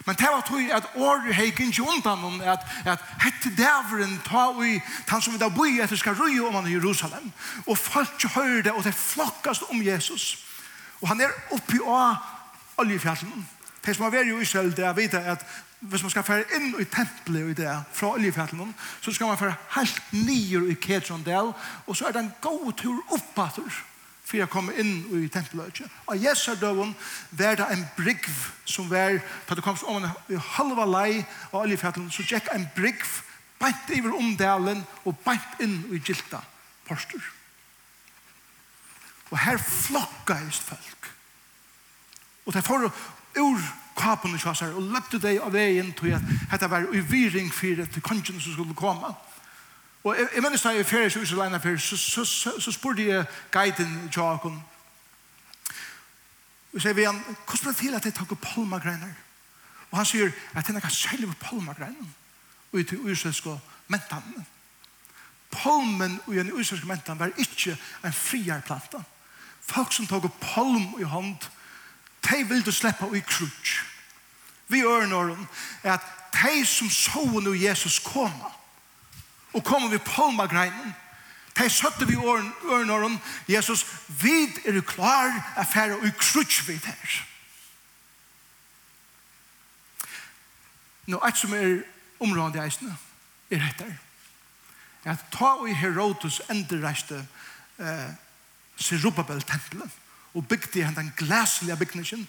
[0.05, 4.47] Men det var tog at året hek ikke undan om at, at hette dæveren ta
[4.55, 7.31] ui han som vi da boi etter skal røye om han i Jerusalem.
[7.67, 10.45] Og folk hører det, og det flokkast om Jesus.
[11.01, 12.15] Og han er oppi av
[12.77, 13.47] oljefjallen.
[13.85, 15.43] Det som har vært i Israel, det er vite at
[15.79, 19.55] hvis man skal fære inn i tempelet i det, fra oljefjallen, så skal man fære
[19.75, 21.53] helt nyer i Kedrondel,
[21.87, 23.83] og så er det en god tur oppater
[24.29, 25.81] for jeg kom inn i tempelet.
[26.05, 26.93] Og Jesu døven
[27.31, 28.27] var det en brygg
[28.69, 29.17] som var,
[29.49, 33.01] da det kom om en halva lei av oljefjallet, så gikk en brygg
[33.59, 36.43] bænt iver omdelen og beint inn i gilta
[36.87, 37.23] porster.
[39.29, 41.09] Og her flokka just folk.
[42.45, 42.87] Og det får
[43.37, 43.65] ur
[43.99, 47.99] kapen og kjassar og løpte deg av veien til at dette var uviring for at
[48.05, 49.09] kongen som skulle komme.
[49.09, 49.17] Og
[50.03, 52.71] Og jeg, jeg minnes da jeg ferie så Israel enn ferie, så, så, så, så
[52.71, 54.53] spurte jeg guiden Jakob.
[56.73, 59.17] Og sier vi han, hvordan ble det til at jeg tok palmagreiner?
[59.91, 62.15] Og han sier at det jeg kan selve palmagreinen
[62.71, 63.55] og i til israelske
[63.87, 64.45] mentan.
[65.51, 69.01] Palmen og i en israelske mentan var ikke en friar planta.
[69.61, 71.35] Folk som tok palm i hånd,
[72.29, 73.85] de ville slippe i krutsk.
[74.67, 75.47] Vi ørner om
[75.83, 76.01] at
[76.33, 78.58] de som så når Jesus kommer,
[79.53, 80.95] Og kommer vi palmagreinen,
[81.59, 82.53] Hei søtte vi åren
[82.89, 87.15] åren, Jesus, vi er du klar er færre og krutsk vi der.
[91.11, 91.81] Nå, et som er
[92.19, 92.95] området i eisene,
[93.51, 93.91] er etter.
[95.03, 97.25] At ta og i Herodes endereiste
[97.79, 98.07] eh,
[98.77, 99.91] Serubabel-tempelet,
[100.33, 102.27] og bygde han den glæselige bygningen,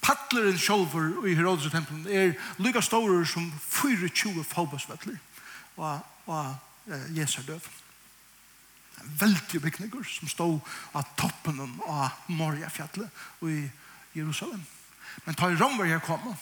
[0.00, 5.18] Patleren sjolver i Herodes tempelen er lykka stårer som 24 fobosvettler.
[5.76, 6.54] Og av
[7.14, 7.68] Jesu døv.
[9.00, 10.60] En veldig bygninger som stod
[10.94, 13.62] av toppen av Morjafjallet i
[14.14, 14.62] Jerusalem.
[15.24, 16.34] Men ta i romver her kom,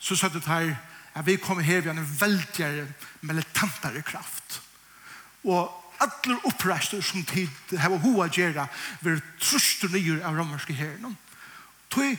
[0.00, 0.74] så sa det her,
[1.14, 2.86] at vi kommer her ved en veldig
[3.20, 4.60] militantare kraft.
[5.44, 5.68] Og
[6.00, 8.66] alle oppreisene som tid har hoa gjerra,
[9.00, 11.16] vil truste nye av romerske herren.
[11.90, 12.18] Tui,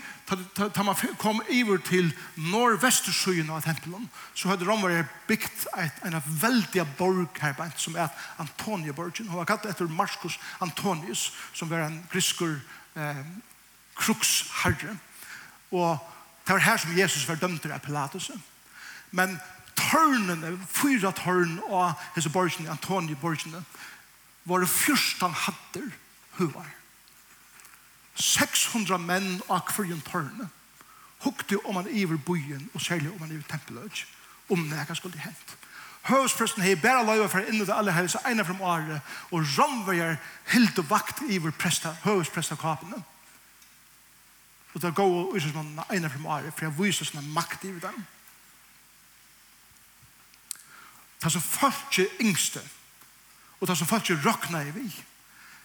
[0.76, 5.64] da man kom iver til nordvestersøyen av tempelen, så hadde romere bygd
[6.04, 9.30] en veldig borg her, som er Antonia-borgen.
[9.32, 12.58] Hun var kalt etter Marcus Antonius, som var en griskur
[12.96, 13.24] eh,
[13.96, 14.98] kruksherre.
[15.72, 16.00] Og
[16.48, 18.32] det var her som Jesus var dømt av Pilatus.
[19.12, 19.38] Men
[19.80, 23.64] tørnene, fyra tørn av hese borgene, Antonia-borgene,
[24.44, 25.88] var det første han hadde
[26.40, 26.68] huvar.
[28.15, 30.50] 600 menn av kvarjon tørne
[31.24, 34.06] hukte om han iver byen og særlig om han iver tempeløg
[34.50, 35.58] om det ikke skulle hent.
[36.02, 40.17] Høvspresten hei bæra løyva fra innu det alle helse eina fram året og romverger
[40.50, 43.04] hilt og vakt iver presta, høvspresta kapene.
[44.74, 47.86] Og det går og usus man eina fram åre for jeg viser sånne makt iver
[47.86, 48.02] dem.
[51.21, 52.63] Det er som folk er yngste
[53.60, 54.88] og det er som folk er råkna i vi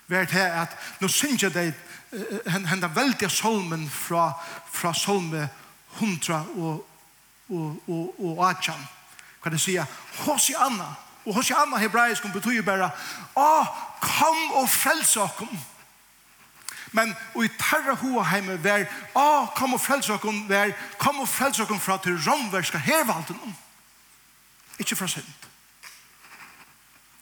[0.09, 1.75] vært her at nå synes jeg det
[2.47, 4.33] henda veldige solmen fra,
[4.73, 5.49] fra solme
[5.99, 6.87] 100 og,
[7.49, 8.75] og, og, og 18
[9.42, 9.87] kan det sige
[10.19, 10.95] Hosianna
[11.27, 12.90] og anna hebraisk betyr bare
[13.35, 13.64] Å,
[14.01, 15.59] kom og frels okkom
[16.92, 21.29] men og i tarra hoa heime vær Å, kom og frels okkom vær kom og
[21.29, 23.57] frels okkom fra til romverska hervalden
[24.79, 25.47] ikke fra synd.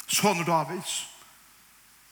[0.07, 1.13] Sånne Davids.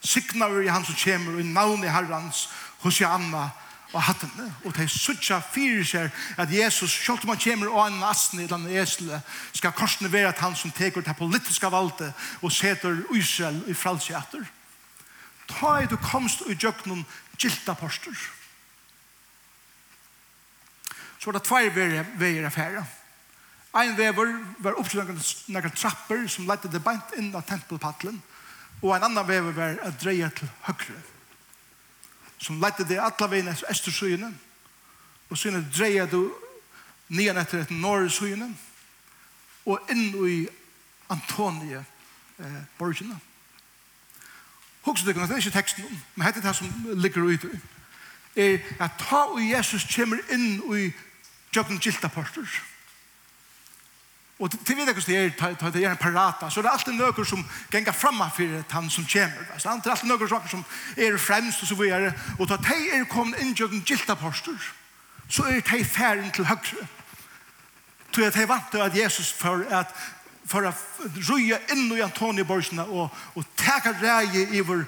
[0.03, 2.47] Signa vi han som kommer i navn i herrans
[2.83, 3.49] hos Janna
[3.93, 4.49] og hattene.
[4.65, 8.47] Og de suttja fyrir seg at Jesus, selv om han kommer og en nasten i
[8.49, 9.21] landet esle,
[9.53, 12.11] skal korsene være at han som teker det politiska valget
[12.41, 14.43] og seter Israel i fralsjater.
[15.47, 17.05] Ta i du komst i noen
[17.37, 18.17] gilta poster.
[21.19, 21.71] Så var det tvær
[22.19, 22.83] veier affære
[23.73, 28.19] Ein vever var oppslagende noen trapper som lette det beint inn av tempelpaddelen.
[28.83, 31.01] Og en annan vever var at dreie til høyre.
[32.37, 34.33] Som lette det alle veien etter Østersøyene.
[35.29, 36.27] Og så dreie du
[37.07, 38.49] nian etter etter Norgesøyene.
[39.65, 40.39] Og inn i
[41.09, 43.15] Antonie eh, borgene.
[44.83, 47.47] Hugsa det det er ikke teksten om, men hette det som ligger ute.
[48.35, 50.91] Er at ta og Jesus kommer inn i
[51.55, 52.49] jøkken giltaporter.
[54.39, 56.93] Og til videre hvordan det er, til det er en parata, så er det alltid
[56.93, 59.45] nøkker som ganger framma for han som kommer.
[59.53, 60.65] Det er alltid nøkker saker som
[60.97, 62.13] er fremst og så videre.
[62.39, 64.73] Og til de er kommet inn i en giltapostur,
[65.29, 66.87] så er de ferdig til høyre.
[68.13, 69.95] Til at de vant at Jesus for at
[70.45, 70.73] for å
[71.29, 74.83] røye inn i Antoni Borsene og, og teka reie i vår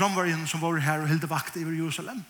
[0.00, 2.24] romvarjen som var her og hilde vakt i Jerusalem.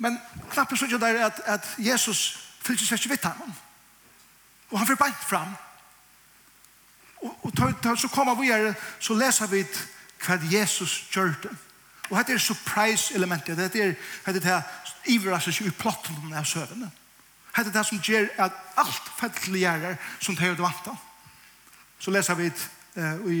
[0.00, 0.18] Men
[0.52, 3.56] knappet så ikke der at, at Jesus fyllte seg ikke vidt ham.
[4.70, 5.54] Og han får beint fram.
[7.20, 9.64] Og, og ta, ta, så kommer vi her, så leser vi
[10.20, 11.52] hva Jesus gjør det.
[12.10, 13.58] Og dette er surprise-elementet.
[13.58, 14.62] Dette er dette her
[15.06, 16.90] iverraser i plotten av søvnene.
[17.56, 20.98] Dette er det som gjør at alt fettelig gjør som det er det vant av.
[22.00, 23.40] Så leser vi uh, i,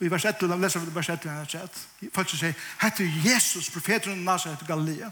[0.00, 2.10] i vers 1, da leser vi vers 1, og vers 1.
[2.14, 5.10] Faktisk sier, hette Jesus, profeten av Nazaret og Galilea.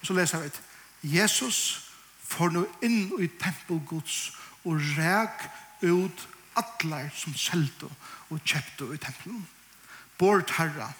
[0.00, 0.52] Og så leser vi
[1.18, 1.58] Jesus
[2.24, 4.32] får nå inn i tempelgods
[4.64, 5.48] og ræk
[5.82, 7.88] ut atler som selte
[8.30, 9.46] og kjøpte i tempelen.
[10.18, 10.92] Bort herra,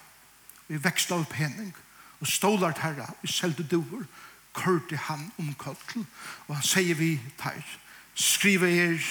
[0.68, 1.74] vi vekste av pening,
[2.20, 4.06] og stålart herra, vi selte doer,
[4.54, 6.06] kørte han omkøttel,
[6.46, 7.62] og han sier vi tar,
[8.14, 9.06] skriver her,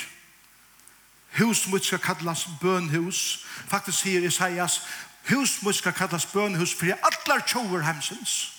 [1.39, 4.81] hus mot skal kallas bønhus, faktisk sier Isaias,
[5.29, 8.53] hus mot skal kallas bønhus, for jeg atler tjover hemsens.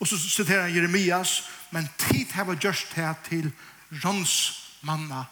[0.00, 3.52] Og så siterer han Jeremias, men tid har vi gjørst det til
[4.04, 5.24] rons rånsmanna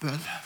[0.00, 0.40] bøle.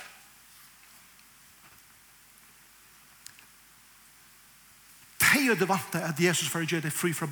[5.18, 7.28] Tei og det vant at Jesus var gjør det fri fra,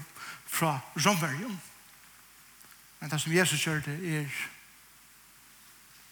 [0.46, 1.61] fra romverjon.
[3.00, 4.42] Men det som Jesus gjør det er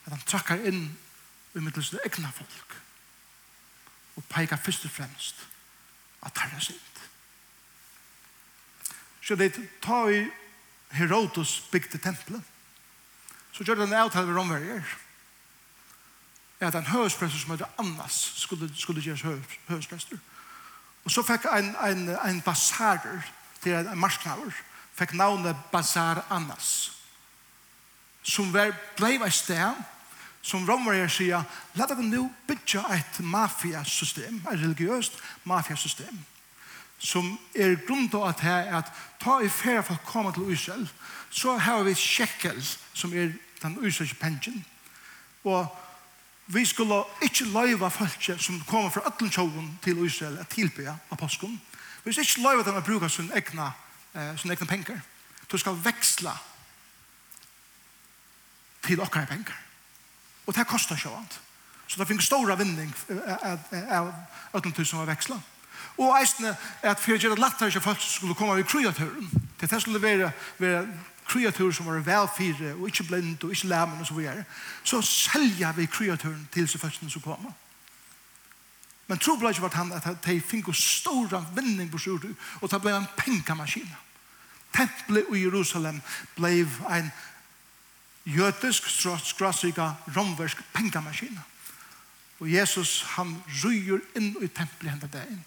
[0.05, 0.91] at han trakkar inn
[1.55, 2.75] i middelsen egna folk
[4.17, 5.47] og peikar først og fremst
[6.23, 7.01] at herre sint.
[9.25, 10.27] Så det tar vi
[10.95, 12.43] Herodos bygde tempelet,
[13.53, 14.83] så gjør det en avtale ved romverger.
[16.61, 19.23] At en høresprester som heter Annas skulle, skulle gjøres
[19.69, 20.19] høresprester.
[21.05, 23.27] Og så fikk en, en, en basarer
[23.63, 24.55] til en, en marsknaver,
[24.97, 26.93] fikk navnet Bazar Annas,
[28.23, 29.83] som var, blei et sted
[30.45, 31.45] som romverger sier,
[31.77, 35.17] la deg nå bygge et mafiasystem, et religiøst
[35.49, 36.19] mafiasystem
[37.05, 40.87] som er grunn til at her at ta i ferie for å komme til Israel,
[41.31, 42.61] så har vi sjekkel
[42.95, 44.65] som er den israelske pensjen.
[45.45, 45.67] Og
[46.47, 51.17] vi skulle ikke løyve folk som kommer fra øtlen tjoven til Israel at tilbe av
[51.21, 51.61] påsken.
[52.05, 53.73] Vi skulle ikke løyve dem å bruke sin egna,
[54.15, 55.01] eh, sin egna penger.
[55.53, 56.33] Du skal veksle
[58.83, 59.57] til okkar penger.
[60.47, 61.41] Og det koster ikke annet.
[61.87, 62.95] Så det finnes store vinning
[63.91, 64.15] av
[64.55, 65.41] øtlen tjoven som var vekslet.
[65.97, 69.29] Og eisne at for å gjøre latter ikke folk skulle komme i kreaturen.
[69.61, 70.87] Det er skulle være, være
[71.27, 74.45] kreatur som var velfire og ikke blind og ikke lemmen og så videre.
[74.85, 77.55] Så selja vi kreaturen til seg folkene som kommer.
[79.07, 82.27] Men tro ble ikke vært han at de fikk stora vinning på sjord
[82.61, 83.89] og det ble en pengamaskin.
[84.75, 86.01] Tempelet i Jerusalem
[86.35, 87.11] ble en
[88.25, 88.89] jødisk,
[89.23, 91.39] skrasiga, romversk pengamaskin.
[92.41, 95.45] Og Jesus han ryger inn i tempelet hendet der inn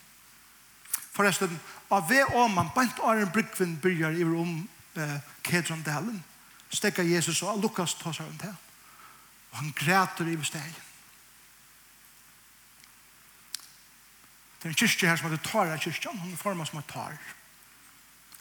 [1.18, 4.60] Forresten, av ved om man bant av en brygven byrjar i rom
[4.96, 6.20] eh, Kedron Dalen,
[6.70, 8.52] Stekka Jesus og Lukas tar seg om det.
[9.52, 10.84] Og han græter i bestegen.
[14.58, 16.20] Det er en kyrkje her som heter Tara kyrkjan.
[16.20, 17.18] Han er formet som er Tar.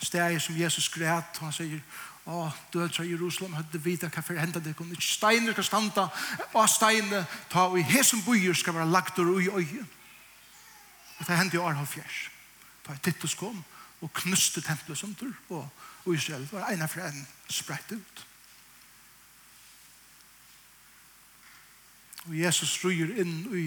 [0.03, 1.81] Steg som Jesus græt, og han sier,
[2.27, 4.97] Å, dødra i Jerusalem, høyde vita hva for hendet det kunne.
[4.99, 6.09] Steiner skal standa,
[6.51, 9.85] og steiner ta, og i hesen bojer skal være lagt og i øye.
[11.21, 12.17] Det hendte i år halvfjers.
[12.87, 13.65] Da er Titus kom
[14.01, 15.69] og knuste tempelet som tur, og,
[16.05, 18.27] og Israel var en av en sprett ut.
[22.27, 23.67] Og Jesus ryger inn i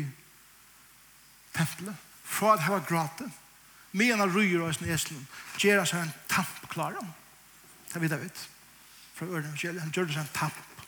[1.55, 3.45] tempelet, fra at det var gratis,
[3.91, 5.27] Men han ryger oss i sin eslen,
[5.57, 7.07] gjør seg en tamp klar om.
[7.89, 8.41] Det vet jeg vet.
[9.15, 10.83] Fra Ørne og kjelen, han gjør det seg en tamp.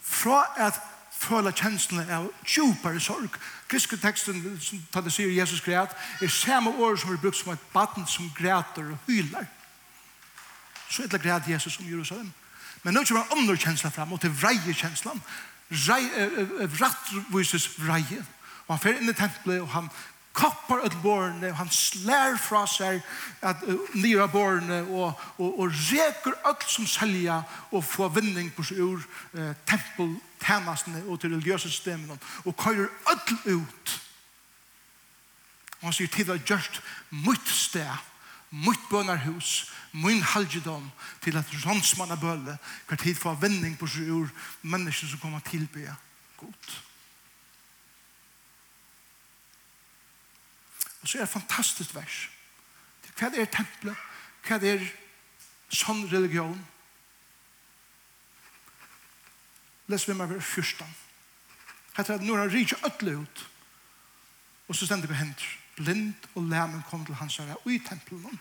[0.00, 0.80] Fra at
[1.20, 3.36] føla kjenslene av djupere sorg.
[3.68, 7.70] Griske teksten som det sier Jesus græt, er samme år som vi brukt som et
[7.74, 9.44] baden som græter og hyler.
[10.88, 12.32] Så er det græt Jesus om Jerusalem.
[12.82, 15.20] Men nå kommer andre kjensler fram, og til vreie kjenslan.
[16.80, 18.24] Rattvises vreie.
[18.66, 19.90] Og han fer inn i tempelet, og han
[20.34, 23.00] kappar ut borne, han slær fra seg
[23.42, 27.40] at uh, nira borne og, og, og reker alt som selja
[27.70, 32.88] og få vinning på seg ur uh, tempel, tænastene og til religiøse systemene og kører
[33.10, 33.98] alt ut
[35.80, 38.06] og han sier til det just mot sted
[38.50, 40.90] mot bønarhus min halgedom
[41.22, 44.30] til at rånsmanna bøle hver tid få vinning på seg ur
[44.62, 45.96] mennesker som kommer tilbe
[46.40, 46.89] Godt.
[51.02, 52.28] Og så er det et fantastisk vers.
[53.18, 53.96] Hva er tempelet?
[54.46, 54.84] Hva er
[55.72, 56.56] sånn religion?
[59.90, 60.86] Les vi meg ved vers 14.
[61.96, 63.42] Hette at når han ryker ødelig ut,
[64.68, 68.40] og så stender på hender, blind og læmen kom til hans herre, og i tempelen,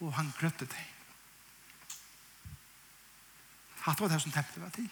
[0.00, 0.88] og han grøtte deg.
[3.82, 4.88] Hatt var det som tempelet var til.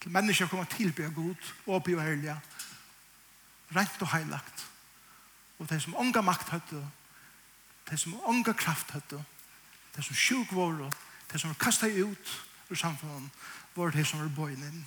[0.00, 2.38] Til mennesker kommer tilbe av god, og oppgive herlige,
[3.76, 4.69] rent og heilagt,
[5.60, 6.80] og de som ånga makt høyde,
[7.90, 9.24] de som ånga kraft høyde,
[9.96, 10.86] de som sjuk var,
[11.32, 12.32] de som var kastet ut
[12.70, 13.30] ur samfunnet,
[13.76, 14.86] var de som var bøyen inn.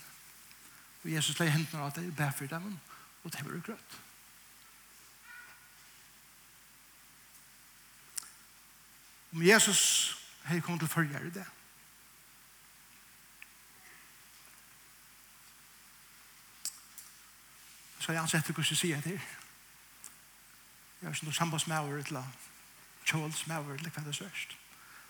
[1.03, 2.79] Og Jesus leie hendene av det, bæ for dem,
[3.23, 3.99] og de var grøtt.
[9.33, 9.83] Om Jesus
[10.45, 11.45] hei kom til følger i det,
[17.99, 19.42] så jeg ansetter hvordan jeg sier det her.
[21.03, 22.27] Jeg har ikke noen sambandsmauer eller
[23.03, 24.53] kjølsmauer eller hva det er sørst.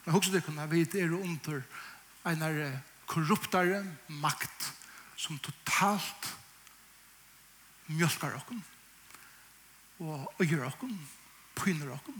[0.06, 1.60] Men hos det kunne vi er under
[2.26, 2.62] en av
[3.06, 4.72] korruptare makt
[5.22, 6.32] som totalt
[7.94, 8.64] mjölkar okken
[10.02, 10.96] og øyer okken,
[11.56, 12.18] pyner okken,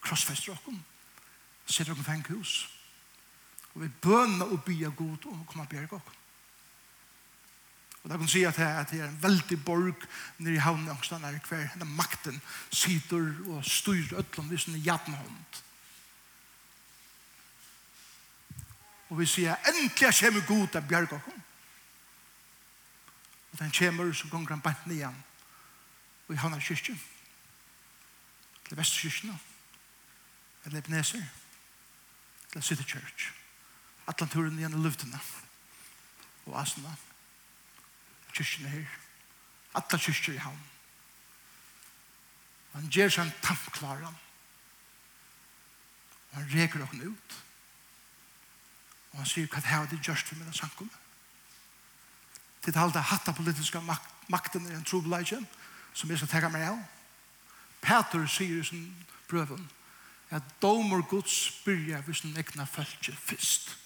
[0.00, 0.80] krossfester okken,
[1.66, 2.54] sitter okken fengkhus.
[3.74, 6.19] Og vi bønner og bya god om å komme og bjerge okken.
[8.02, 8.56] Og da kan si at
[8.90, 10.06] det er en veldig borg
[10.38, 12.40] nere i havnen angstene er hver den makten
[12.72, 15.60] sitter og styrer ødlom hvis den er jattenhånd.
[19.10, 21.42] Og vi sier, endelig jeg kommer god av bjergåkken.
[23.52, 25.16] Og den kommer så ganger han bant ned igjen.
[26.28, 27.00] Og i havnen kyrkjen.
[28.68, 29.34] Til vestkyrkjen.
[30.64, 31.26] Eller Ebenezer.
[32.52, 33.32] Til City Church.
[34.06, 35.20] Atlanturen igjen i luftene.
[36.46, 36.94] Og asene.
[36.94, 37.09] Og
[38.44, 38.98] kyrkene her.
[39.74, 40.66] Alla kyrkjer i havn.
[42.72, 44.18] Han gjør seg en tampklaran.
[46.30, 47.38] Og han reker dere ut.
[49.10, 50.90] Og han sier hva det her er det gjørst for mine sankum.
[52.62, 53.80] Til det halde hatta politiska
[54.28, 55.40] makten i en trobeleidje,
[55.94, 56.80] som jeg skal tega meg av.
[57.82, 58.90] Peter sier i sin
[59.30, 59.62] prøven
[60.30, 63.26] at domer Guds byrja hvis den egna følge fyrst.
[63.26, 63.76] Fyrst.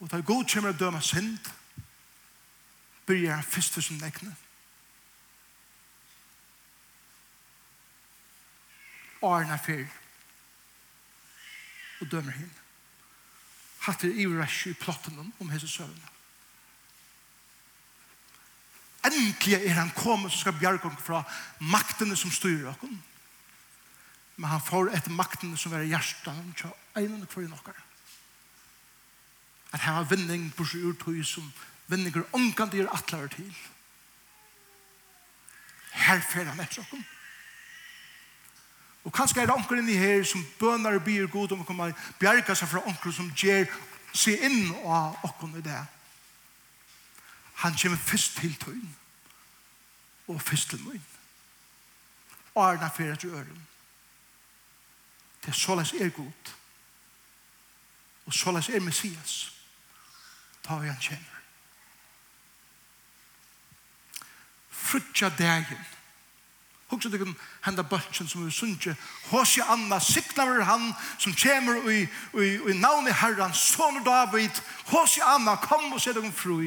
[0.00, 1.38] Og da god kommer å døme synd,
[3.06, 4.34] byrjar han først for sin egne.
[9.24, 9.86] Arne er fyr.
[12.00, 12.52] Og dømer hinn.
[13.86, 15.96] Hatt er ivrasj i plotten om hese søvn.
[19.06, 21.22] Endelig er han kommet som skal bjerge oss fra
[21.62, 22.96] maktene som styrer oss.
[24.36, 26.32] Men han får etter maktene som er i hjertet.
[26.32, 27.85] Han kjører en og kvar i nokkere
[29.76, 31.44] at her har vinning på sju urtøy som
[31.86, 33.56] vinninger omkant er atler til.
[35.92, 37.02] Her fer han etter åkken.
[39.04, 41.90] Og kanskje er det åkker inni her som bønar og byr god om å komme
[42.18, 43.68] bjerga seg fra åkker som gjer
[44.16, 45.82] seg inn av okken i det.
[47.60, 48.94] Han kommer først til tøyen
[50.26, 51.04] og først til møyen.
[52.54, 53.60] Og er den affæret til øren.
[55.44, 56.54] Det er såleis er god.
[58.26, 59.12] Og såleis er Messias.
[59.20, 59.55] Messias
[60.66, 61.42] ta vi han kjenner.
[64.70, 65.84] Frutja dagen.
[66.86, 67.32] Hugsa deg om
[67.66, 68.92] henda bøtjen som vi sunnje,
[69.32, 72.04] hos i Anna, siknaver han som kjemur i,
[72.38, 74.54] i, i navn i Herren, son David,
[74.92, 76.60] hos i Anna, kom og se deg om fru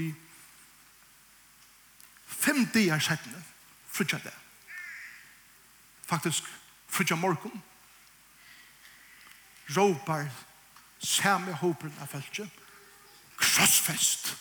[2.40, 3.42] Fem dier settene,
[3.92, 4.36] frutja det.
[6.08, 6.46] Faktisk,
[6.88, 7.58] frutja morgon.
[9.76, 10.30] Råpar,
[11.04, 12.59] samme hopen av feltet,
[13.40, 14.38] Krossfest.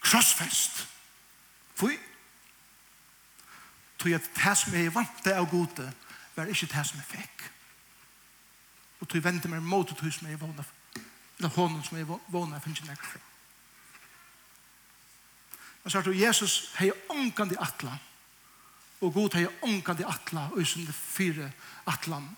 [0.00, 0.86] Krossfest.
[1.74, 1.98] Fui.
[3.98, 5.86] Tog at det som jeg vant det av gode,
[6.36, 7.46] var ikke det som jeg fikk.
[9.00, 10.64] Og tog vente meg mot det som jeg vågna,
[11.38, 13.20] eller hånden som jeg vågna, finnes ikke nekker fra.
[15.82, 17.96] Men så er det Jesus hei i atla,
[19.00, 21.52] og god hei i atla, og i sinne fire
[21.86, 22.28] atlan,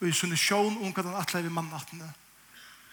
[0.00, 2.12] og i sinne sjån ångkant i atla i mannattene,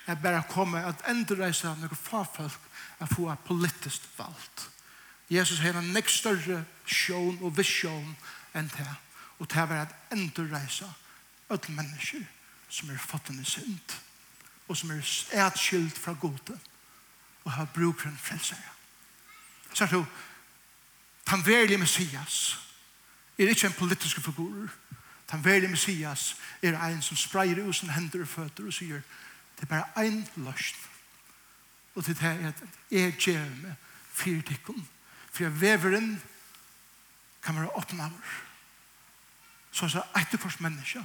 [0.06, 4.70] er bare komme at endreise noen farfolk er få politisk valgt.
[5.30, 8.16] Jesus har en nekst større sjån og visjon
[8.56, 8.92] enn det.
[9.40, 10.88] Og det er at endreise
[11.50, 12.22] alle mennesker
[12.70, 13.98] som er fattende synd
[14.68, 15.02] og som er
[15.46, 16.58] etskilt fra gode
[17.44, 18.72] og har bruk for en frelsere.
[19.74, 20.06] Så er det
[21.30, 22.60] Den verlige Messias
[23.38, 24.70] er ikke en politisk figur.
[25.32, 29.02] Den verlige Messias er en som spreier ut sin hender og føtter og sier,
[29.56, 30.92] Det er bare en løsning.
[31.96, 33.76] Og til det er at jeg gjør meg
[34.12, 34.88] for tikkun.
[35.32, 36.22] For jeg veveren
[37.44, 38.36] kan være åpne av oss.
[39.72, 41.02] Så så etterkors menneske,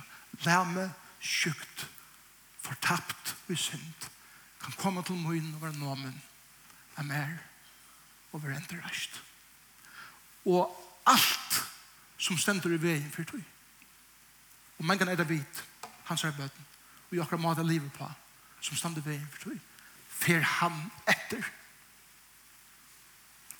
[0.47, 1.89] lame, sjukt,
[2.63, 4.09] fortapt og synd,
[4.63, 6.23] kan komme til møyen og være nåmen
[6.97, 7.39] av mer
[8.33, 9.23] og være enterreist.
[10.45, 10.71] Og
[11.07, 11.63] alt
[12.19, 13.43] som stender i veien for tog.
[14.79, 15.65] Og man kan etter vit,
[16.05, 16.67] hans er bøten,
[17.11, 18.07] og jeg akkurat måte livet på
[18.61, 19.61] som stande veien for tog.
[20.09, 21.45] Fer han etter.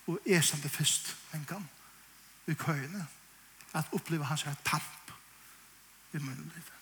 [0.07, 1.71] Og er stande først, en gang
[2.47, 3.07] i køyene,
[3.75, 5.13] at oppleve hans her tamp
[6.13, 6.73] i munnen livet.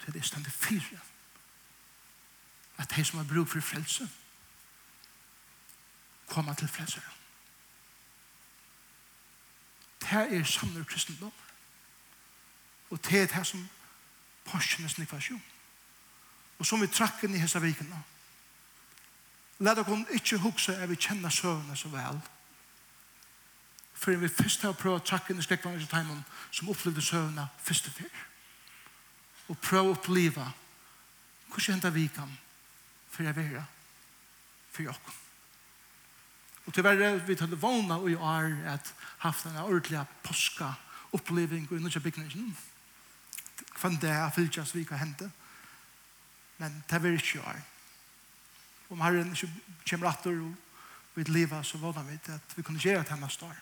[0.00, 0.98] Så Det er stande fire.
[2.76, 4.08] At de som har brug for frelse,
[6.28, 7.14] kommer til frelseren.
[10.00, 11.32] Det er samler kristendom.
[12.90, 13.68] Og det er det som
[14.44, 15.42] Porsjenes nikvasjon
[16.64, 17.98] og som vi trakk inn i hese vikene.
[19.60, 22.16] Læt dere ikke huske at vi kjenner søvnene så vel.
[23.92, 27.44] For vi først har prøvd å trakk inn i skrekkvann i timen som opplevde søvnene
[27.66, 28.24] først og før.
[29.52, 30.46] Og prøv å oppleve
[31.52, 32.32] hvordan hentet vi kan
[33.12, 33.66] for jeg være
[34.72, 35.14] for dere.
[36.64, 40.72] Og til verre, vi tar det vana og i år at haft en ordentlig påska
[41.12, 42.56] oppleving i nødja bygningen.
[43.76, 45.28] Kvann det er fylgjast vi kan hente.
[46.58, 47.62] Men det vil ikke gjøre.
[48.90, 49.50] Om Herren ikke
[49.90, 50.54] kommer atter og
[51.14, 53.60] vil leva så vana vi til at vi kunne gjøre det neste år.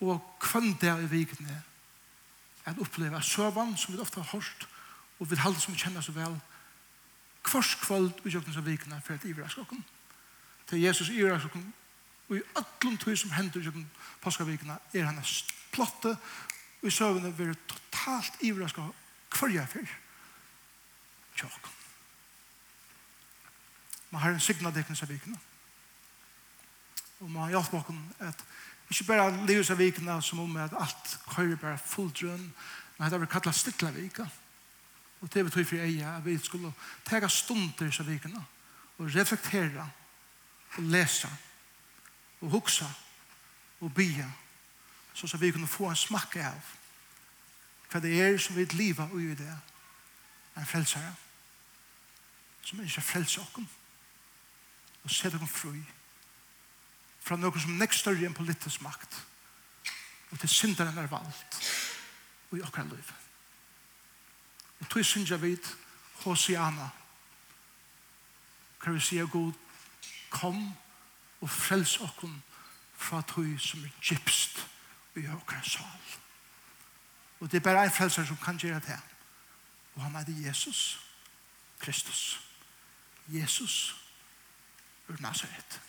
[0.00, 1.62] Og kvann det er i vikene
[2.64, 4.68] at oppleve søvann som vi ofte har hørt
[5.18, 6.36] og vil halde som vi kjenner så vel
[7.42, 9.84] kvars kvöld og jøkken som vikene for at iverrask skokken.
[10.68, 11.74] Til Jesus iverrask skokken
[12.28, 13.90] og i öllum tog som hender jøkken
[14.20, 16.16] påskavikene er hans plotte
[16.82, 18.94] og i søvende vil totalt iverrask skokken
[19.38, 19.96] hver jeg fyrt
[21.38, 21.68] tjokk.
[24.10, 25.38] Men Herren signa deg nisse vikene.
[27.20, 28.44] Og man hjelper oss at
[28.88, 32.52] ikke bare livet seg vikene som om at alt køyre bare fulldrønn,
[32.98, 34.26] men det vi kallet stittla vika.
[35.20, 36.72] Og det betyr for eia at vi skulle
[37.04, 38.40] tega stunder seg vikene
[38.98, 39.86] og reflektera
[40.76, 41.30] og lesa
[42.40, 42.86] og hugsa
[43.80, 44.26] og bya
[45.14, 46.74] så så vi kunne få en smakk av
[47.90, 49.54] hva det er som vi lever og gjør det
[50.56, 51.14] en frelsere
[52.68, 53.76] som ikke frelser oss
[55.04, 55.78] og ser dere fri.
[57.24, 59.14] Fra noe som nekst større enn politisk makt.
[60.28, 61.60] Og til synderen er valgt
[62.50, 63.12] og i okker liv.
[64.80, 65.70] Og tog synes jeg vid
[66.24, 66.90] Hosiana
[68.82, 69.52] kan vi si at god
[70.30, 70.60] kom
[71.40, 72.42] og frels okken
[72.96, 74.60] fra tog som er gypst
[75.14, 76.04] og i okker sal.
[77.40, 79.00] Og det er bare en frelser som kan gjøre det.
[79.94, 81.00] Og han er det Jesus
[81.78, 82.47] Kristus.
[83.28, 83.94] Jesus
[85.08, 85.87] ur Nazaret.